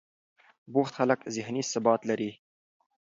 [0.73, 2.31] بوخت خلک ذهني ثبات لري.